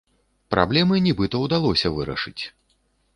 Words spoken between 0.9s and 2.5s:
нібыта, удалося вырашыць.